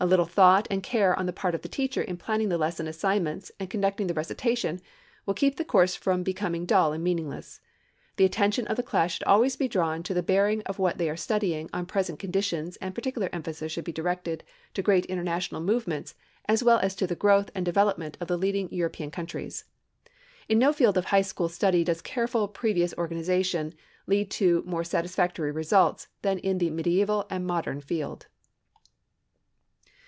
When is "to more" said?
24.32-24.84